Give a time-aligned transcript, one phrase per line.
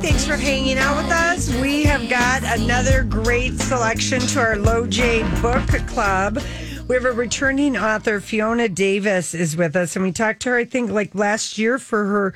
[0.00, 1.52] Thanks for hanging out with us.
[1.56, 6.38] We have got another great selection to our Low J Book Club.
[6.86, 10.56] We have a returning author, Fiona Davis, is with us, and we talked to her,
[10.56, 12.34] I think, like last year for her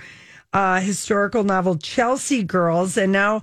[0.53, 3.42] uh, historical novel, Chelsea Girls, and now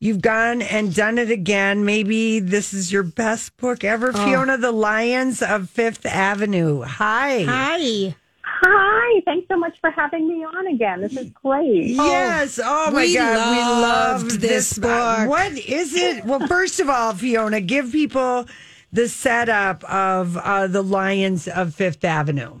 [0.00, 1.84] you've gone and done it again.
[1.84, 6.82] Maybe this is your best book ever, Fiona, The Lions of Fifth Avenue.
[6.82, 7.44] Hi.
[7.44, 8.14] Hi.
[8.62, 11.00] Hi, thanks so much for having me on again.
[11.00, 11.90] This is great.
[11.90, 12.60] Yes.
[12.62, 13.52] Oh, my we God.
[13.52, 15.28] We loved loved this book.
[15.28, 16.24] What is it?
[16.24, 18.46] Well, first of all, Fiona, give people
[18.92, 22.60] the setup of uh, the Lions of Fifth Avenue.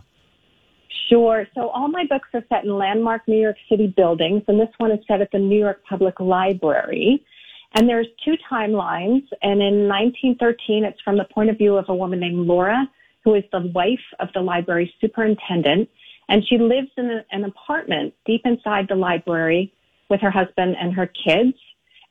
[1.10, 1.46] Sure.
[1.54, 4.92] So all my books are set in landmark New York City buildings, and this one
[4.92, 7.22] is set at the New York Public Library.
[7.74, 11.94] And there's two timelines, and in 1913, it's from the point of view of a
[11.94, 12.88] woman named Laura,
[13.24, 15.88] who is the wife of the library superintendent,
[16.28, 19.72] and she lives in a, an apartment deep inside the library
[20.08, 21.56] with her husband and her kids.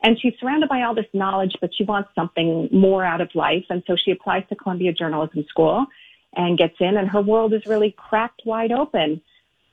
[0.02, 3.64] And she's surrounded by all this knowledge, but she wants something more out of life.
[3.68, 5.86] And so she applies to Columbia Journalism School
[6.34, 9.20] and gets in, and her world is really cracked wide open.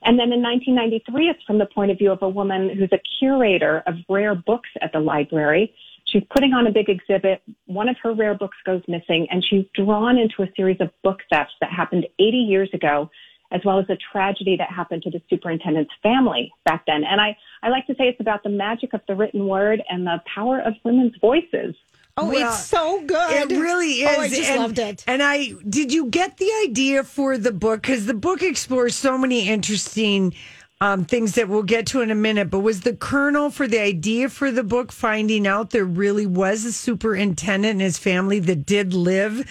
[0.04, 3.02] And then in 1993, it's from the point of view of a woman who's a
[3.20, 5.74] curator of rare books at the library.
[6.08, 7.42] She's putting on a big exhibit.
[7.66, 11.20] One of her rare books goes missing, and she's drawn into a series of book
[11.30, 13.10] thefts that happened 80 years ago,
[13.52, 17.04] as well as a tragedy that happened to the superintendent's family back then.
[17.04, 20.06] And I, I like to say it's about the magic of the written word and
[20.06, 21.76] the power of women's voices.
[22.18, 23.52] Oh, Well, it's so good.
[23.52, 24.18] It really is.
[24.18, 25.04] Oh, I just and, loved it.
[25.08, 29.18] And I did you get the idea for the book because the book explores so
[29.20, 30.34] many interesting
[30.80, 32.50] um, things that we'll get to in a minute.
[32.50, 36.66] But was the kernel for the idea for the book finding out there really was
[36.66, 39.50] a superintendent and his family that did live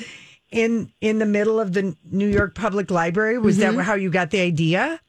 [0.50, 3.38] in in the middle of the New York Public Library?
[3.38, 3.76] Was Mm-hmm.
[3.76, 5.00] that how you got the idea?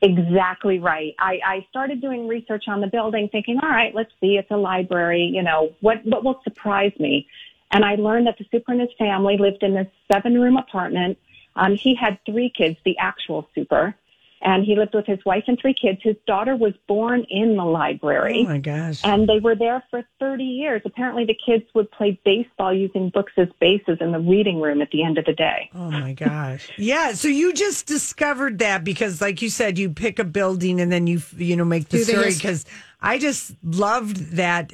[0.00, 1.14] Exactly right.
[1.18, 4.56] I, I started doing research on the building thinking, all right, let's see, it's a
[4.56, 7.26] library, you know, what, what will surprise me?
[7.72, 11.18] And I learned that the super and his family lived in this seven room apartment.
[11.56, 13.96] Um, he had three kids, the actual super,
[14.40, 15.98] and he lived with his wife and three kids.
[16.02, 18.44] His daughter was born in the library.
[18.46, 19.00] Oh my gosh.
[19.04, 20.82] And they were there for 30 years.
[20.84, 24.90] Apparently the kids would play baseball using books as bases in the reading room at
[24.90, 25.68] the end of the day.
[25.74, 26.68] Oh my gosh.
[26.78, 27.12] Yeah.
[27.12, 31.06] So you just discovered that because, like you said, you pick a building and then
[31.06, 32.24] you, you know, make the Do story.
[32.26, 32.64] his- Because
[33.02, 34.72] I just loved that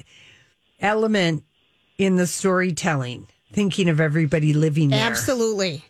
[0.81, 1.45] element
[1.99, 5.01] in the storytelling, thinking of everybody living there.
[5.07, 5.85] Absolutely.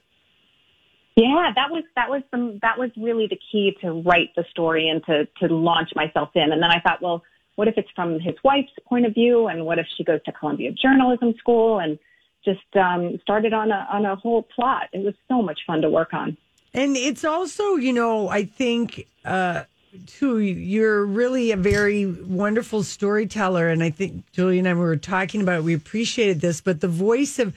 [1.17, 4.89] Yeah, that was that was the that was really the key to write the story
[4.89, 6.53] and to to launch myself in.
[6.53, 7.23] And then I thought, well,
[7.55, 10.33] what if it's from his wife's point of view, and what if she goes to
[10.33, 11.99] Columbia Journalism School, and
[12.45, 14.89] just um, started on a on a whole plot.
[14.93, 16.37] It was so much fun to work on.
[16.75, 19.63] And it's also, you know, I think, uh,
[20.09, 23.69] too, you're really a very wonderful storyteller.
[23.69, 25.63] And I think Julie and I were talking about it.
[25.65, 27.55] We appreciated this, but the voice of,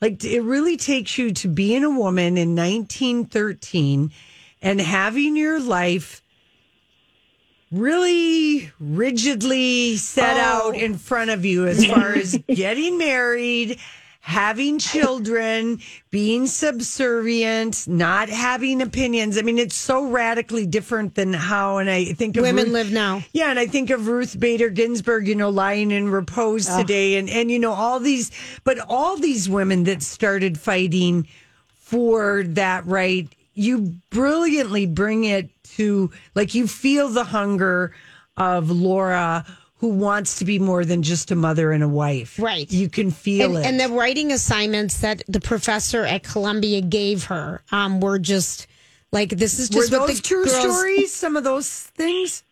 [0.00, 4.12] like, it really takes you to being a woman in 1913
[4.62, 6.22] and having your life
[7.70, 10.40] really rigidly set oh.
[10.40, 13.78] out in front of you as far as getting married,
[14.28, 15.80] having children,
[16.10, 19.38] being subservient, not having opinions.
[19.38, 22.92] I mean, it's so radically different than how, and I think of Women Ruth- live
[22.92, 23.22] now.
[23.32, 27.30] yeah, and I think of Ruth Bader Ginsburg, you know, lying in repose today, and
[27.30, 28.30] and you know all these,
[28.64, 31.26] but all these women that started fighting
[31.78, 37.94] for that right, you brilliantly bring it to like you feel the hunger
[38.36, 39.46] of Laura.
[39.78, 42.38] Who wants to be more than just a mother and a wife?
[42.38, 42.70] Right.
[42.70, 43.66] You can feel And, it.
[43.68, 48.66] and the writing assignments that the professor at Columbia gave her um, were just
[49.12, 51.14] like this is just what those true girls- stories?
[51.14, 52.42] Some of those things.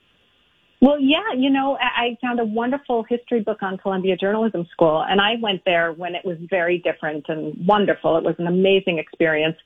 [0.81, 5.03] Well, yeah, you know, I I found a wonderful history book on Columbia Journalism School,
[5.09, 8.19] and I went there when it was very different and wonderful.
[8.19, 9.57] It was an amazing experience.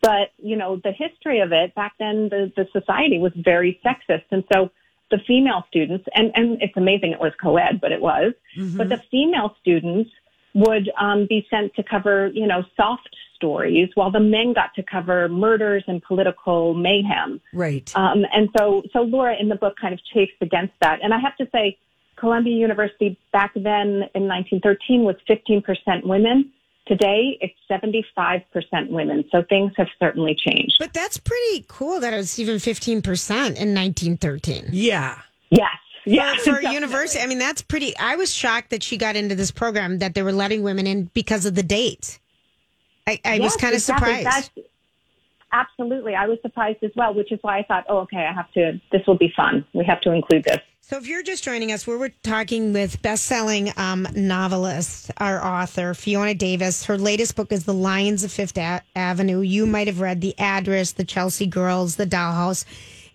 [0.00, 4.22] But, you know, the history of it, back then the, the society was very sexist.
[4.30, 4.70] And so
[5.10, 8.32] the female students, and, and it's amazing it was co-ed, but it was,
[8.76, 10.10] but the female students
[10.54, 14.82] would um, be sent to cover, you know, soft stories while the men got to
[14.82, 17.40] cover murders and political mayhem.
[17.52, 17.90] Right.
[17.94, 20.98] Um, and so, so Laura in the book kind of chafes against that.
[21.02, 21.78] And I have to say,
[22.16, 26.50] Columbia University back then in 1913 was 15% women.
[26.88, 29.24] Today, it's 75% women.
[29.30, 30.76] So things have certainly changed.
[30.78, 34.68] But that's pretty cool that it was even 15% in 1913.
[34.72, 35.20] yeah.
[35.50, 35.68] Yes.
[36.04, 36.34] Yeah.
[36.36, 37.96] For, for university, I mean, that's pretty.
[37.98, 41.10] I was shocked that she got into this program that they were letting women in
[41.14, 42.18] because of the date.
[43.06, 44.08] I, I was kind of exactly.
[44.08, 44.26] surprised.
[44.26, 44.66] That's-
[45.52, 46.14] absolutely.
[46.14, 48.80] I was surprised as well, which is why I thought, oh, okay, I have to,
[48.92, 49.64] this will be fun.
[49.74, 50.58] We have to include this.
[50.88, 55.92] So, if you're just joining us, we're, we're talking with best-selling um, novelist, our author
[55.92, 56.86] Fiona Davis.
[56.86, 59.40] Her latest book is *The Lions of Fifth A- Avenue*.
[59.40, 62.64] You might have read *The Address*, *The Chelsea Girls*, *The Dollhouse*,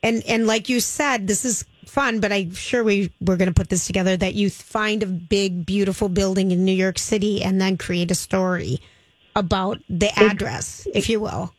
[0.04, 2.20] and and like you said, this is fun.
[2.20, 4.16] But I'm sure we we're going to put this together.
[4.18, 8.16] That you find a big, beautiful building in New York City and then create a
[8.16, 8.81] story
[9.36, 11.52] about the address, if you will.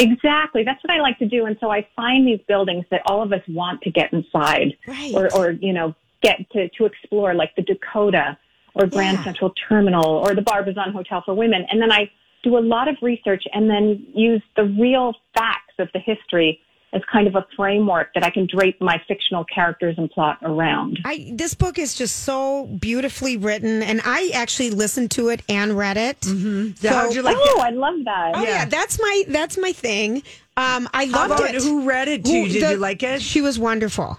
[0.00, 0.64] Exactly.
[0.64, 1.46] That's what I like to do.
[1.46, 5.12] And so I find these buildings that all of us want to get inside Right.
[5.14, 8.36] or, or, you know, get to, to explore like the Dakota
[8.74, 9.24] or Grand Yeah.
[9.24, 11.66] Central Terminal or the Barbizon Hotel for Women.
[11.70, 12.10] And then I
[12.42, 16.60] do a lot of research and then use the real facts of the history
[16.92, 20.98] as kind of a framework that I can drape my fictional characters and plot around.
[21.04, 25.76] I this book is just so beautifully written, and I actually listened to it and
[25.76, 26.24] read it.
[26.24, 28.32] So how'd you like oh, I love that.
[28.34, 28.64] Oh yeah.
[28.64, 30.22] that's my that's my thing.
[30.56, 31.62] Um, I How loved about it.
[31.62, 32.46] who read it to you?
[32.46, 33.22] Who- Did the- you like it?
[33.22, 34.18] She was wonderful.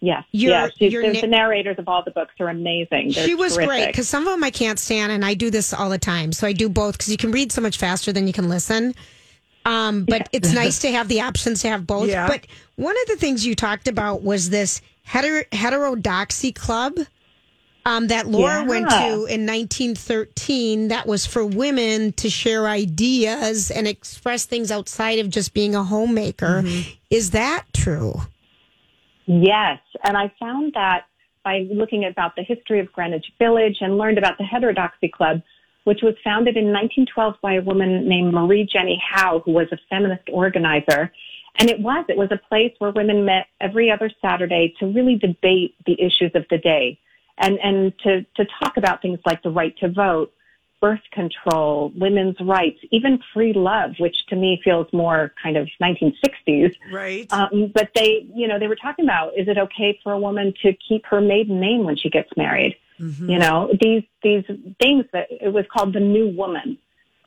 [0.00, 0.24] Yes.
[0.32, 0.72] Your- yes.
[0.78, 3.12] Your the, na- the narrators of all the books are amazing.
[3.12, 5.72] They're she was great because some of them I can't stand, and I do this
[5.72, 6.32] all the time.
[6.32, 8.94] So I do both because you can read so much faster than you can listen.
[9.66, 12.08] Um, but it's nice to have the options to have both.
[12.08, 12.28] Yeah.
[12.28, 12.46] But
[12.76, 16.94] one of the things you talked about was this heter- heterodoxy club
[17.84, 18.66] um, that Laura Yeah.
[18.66, 20.88] went to in 1913.
[20.88, 25.84] That was for women to share ideas and express things outside of just being a
[25.84, 26.64] homemaker.
[27.10, 28.20] Is that true?
[29.26, 31.06] Yes, and I found that
[31.44, 35.42] by looking about the history of Greenwich Village and learned about the Heterodoxy Club,
[35.86, 39.78] which was founded in 1912 by a woman named Marie Jenny Howe, who was a
[39.88, 41.12] feminist organizer.
[41.60, 45.14] And it was, it was a place where women met every other Saturday to really
[45.14, 46.98] debate the issues of the day
[47.38, 50.32] and, and to, to talk about things like the right to vote,
[50.80, 56.74] birth control, women's rights, even free love, which to me feels more kind of 1960s.
[56.92, 57.32] Right.
[57.32, 60.52] Um, but they, you know, they were talking about is it okay for a woman
[60.62, 62.74] to keep her maiden name when she gets married?
[63.30, 64.44] You know, these these
[64.80, 66.78] things that it was called the new woman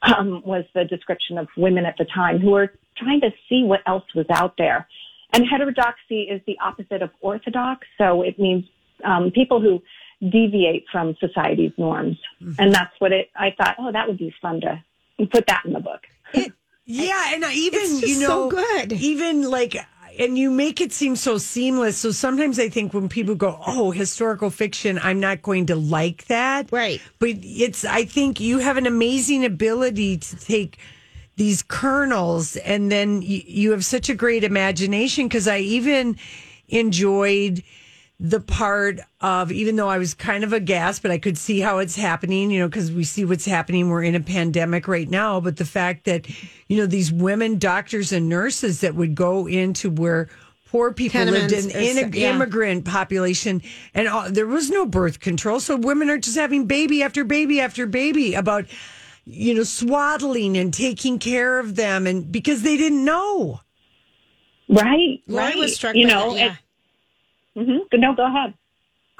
[0.02, 3.82] um, was the description of women at the time who were trying to see what
[3.86, 4.88] else was out there.
[5.32, 8.66] And heterodoxy is the opposite of orthodox, so it means
[9.04, 9.82] um, people who
[10.28, 12.18] deviate from society's norms.
[12.58, 13.30] And that's what it.
[13.36, 14.84] I thought, oh, that would be fun to
[15.28, 16.02] put that in the book.
[16.34, 16.54] It,
[16.92, 18.94] Yeah, and I even It's just you know so good.
[18.94, 19.76] Even like
[20.20, 21.98] and you make it seem so seamless.
[21.98, 26.26] So sometimes I think when people go, "Oh, historical fiction, I'm not going to like
[26.26, 27.02] that." Right.
[27.18, 30.78] But it's I think you have an amazing ability to take
[31.38, 36.18] these kernels and then you, you have such a great imagination because I even
[36.68, 37.64] enjoyed
[38.20, 41.78] the part of even though I was kind of aghast, but I could see how
[41.78, 43.90] it's happening, you know, because we see what's happening.
[43.90, 46.28] We're in a pandemic right now, but the fact that,
[46.68, 50.28] you know, these women doctors and nurses that would go into where
[50.68, 52.36] poor people lived in, in so- yeah.
[52.36, 53.62] immigrant population
[53.94, 55.62] and all, there was no birth control.
[55.62, 58.66] So women are just having baby after baby after baby about,
[59.24, 63.62] you know, swaddling and taking care of them and because they didn't know.
[64.68, 65.24] Right.
[65.26, 65.58] Lori right.
[65.58, 66.56] was struck you by know, that, yeah.
[67.56, 68.54] It, hmm no, go ahead.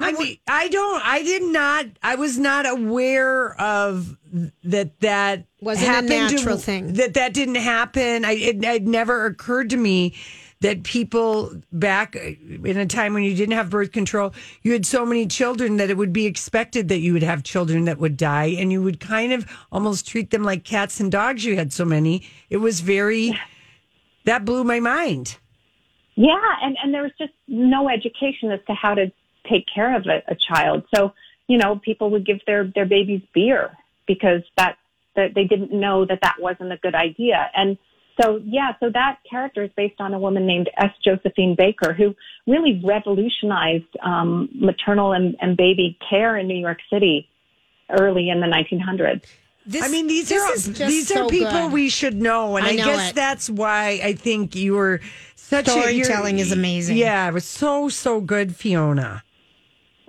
[0.02, 1.02] I mean, I don't.
[1.04, 1.84] I did not.
[2.02, 4.16] I was not aware of
[4.64, 4.98] that.
[5.00, 6.94] That Wasn't a happened to- natural thing.
[6.94, 8.24] That that didn't happen.
[8.24, 10.14] I it, it never occurred to me
[10.62, 14.32] that people back in a time when you didn't have birth control,
[14.62, 17.84] you had so many children that it would be expected that you would have children
[17.86, 21.44] that would die, and you would kind of almost treat them like cats and dogs.
[21.44, 22.22] You had so many.
[22.48, 23.38] It was very.
[24.24, 25.36] That blew my mind.
[26.14, 29.12] Yeah, and and there was just no education as to how to
[29.48, 30.84] take care of a, a child.
[30.94, 31.14] So
[31.48, 33.76] you know, people would give their their babies beer
[34.06, 34.76] because that
[35.16, 37.50] that they didn't know that that wasn't a good idea.
[37.54, 37.76] And
[38.20, 40.92] so yeah, so that character is based on a woman named S.
[41.04, 42.14] Josephine Baker who
[42.46, 47.28] really revolutionized um, maternal and, and baby care in New York City
[47.88, 49.24] early in the 1900s.
[49.66, 51.72] This, I mean, these are is just these are so people good.
[51.72, 53.14] we should know, and I I, know guess it.
[53.14, 55.00] that's why I think you were
[55.50, 56.96] such a Storytelling is amazing.
[56.96, 59.24] Yeah, it was so so good, Fiona.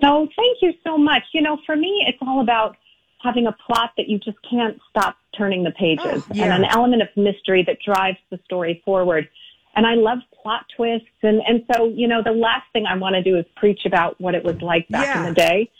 [0.00, 1.22] So thank you so much.
[1.32, 2.76] You know, for me, it's all about
[3.22, 6.44] having a plot that you just can't stop turning the pages yeah.
[6.44, 9.28] and an element of mystery that drives the story forward.
[9.74, 11.06] And I love plot twists.
[11.22, 14.20] And, and so, you know, the last thing I want to do is preach about
[14.20, 15.20] what it was like back Yeah.
[15.20, 15.70] in the day.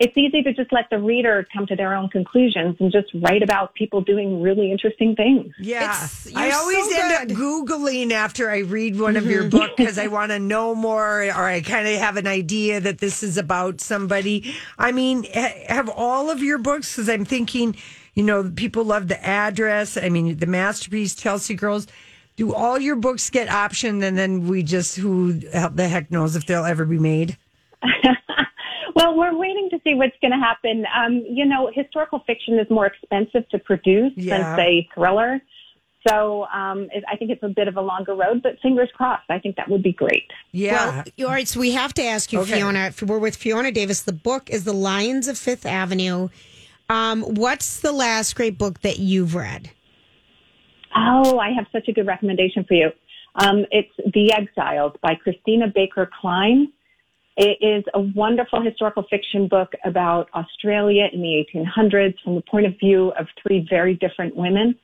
[0.00, 3.42] It's easy to just let the reader come to their own conclusions and just write
[3.42, 5.52] about people doing really interesting things.
[5.58, 7.32] Yeah, I always so end good.
[7.32, 9.58] up googling after I read one of your mm-hmm.
[9.58, 12.98] book because I want to know more, or I kind of have an idea that
[12.98, 14.54] this is about somebody.
[14.78, 16.94] I mean, have all of your books?
[16.94, 17.74] Because I'm thinking,
[18.14, 19.96] you know, people love the address.
[19.96, 21.88] I mean, the masterpiece, Chelsea Girls.
[22.36, 26.46] Do all your books get optioned, and then we just who the heck knows if
[26.46, 27.36] they'll ever be made?
[28.98, 30.84] well, we're waiting to see what's going to happen.
[30.94, 34.38] Um, you know, historical fiction is more expensive to produce Yeah.
[34.38, 35.40] than say thriller.
[36.06, 39.28] So um, it, I think it's a bit of a longer road, but fingers crossed.
[39.28, 40.30] I think that would be great.
[40.52, 41.02] Yeah.
[41.18, 42.52] Well, all right, so we have to ask you, Okay.
[42.54, 42.86] Fiona.
[42.86, 44.02] If we're with Fiona Davis.
[44.02, 46.28] The book is The Lions of Fifth Avenue.
[46.88, 49.70] Um, what's the last great book that you've read?
[50.96, 52.90] Oh, I have such a good recommendation for you.
[53.34, 56.72] Um, it's The Exiles by Christina Baker Kline.
[57.40, 62.66] It is a wonderful historical fiction book about Australia in the 1800s from the point
[62.66, 64.74] of view of three very different women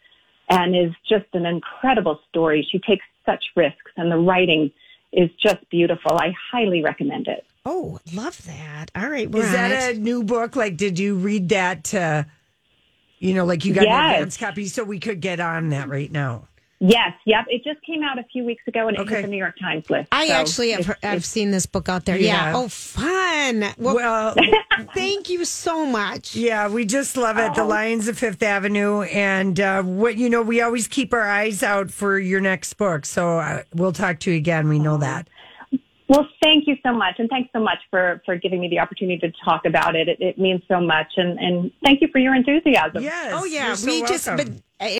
[0.48, 2.64] and is just an incredible story.
[2.70, 4.70] She takes such risks and the writing
[5.12, 6.12] is just beautiful.
[6.16, 7.44] I highly recommend it.
[7.66, 8.92] Oh, love that.
[8.94, 9.96] All right, we're Is on that it.
[9.96, 10.54] a new book?
[10.54, 11.82] Like, did you read that?
[11.84, 12.24] To,
[13.18, 14.12] you know, like you got an Yes.
[14.14, 16.46] advance copy, so we could get on that right now.
[16.86, 17.46] Yes, yep.
[17.48, 19.88] It just came out a few weeks ago and it hit the New York Times
[19.88, 20.08] list.
[20.12, 22.18] I So actually have it's- I've it's- seen this book out there.
[22.18, 22.52] You yeah.
[22.54, 23.64] Oh, fun.
[23.78, 24.34] Well, Well,
[24.94, 26.36] thank you so much.
[26.36, 27.54] yeah, we just love it.
[27.54, 31.62] The Lions of Fifth Avenue, and uh, what you know, we always keep our eyes
[31.62, 33.06] out for your next book.
[33.06, 34.68] So uh, we'll talk to you again.
[34.68, 35.28] We know that.
[36.06, 39.18] Well, thank you so much, and thanks so much for for giving me the opportunity
[39.20, 40.06] to talk about it.
[40.06, 43.02] It, it means so much, and and thank you for your enthusiasm.
[43.02, 43.32] Yes.
[43.34, 44.48] Oh yeah, you're so we just but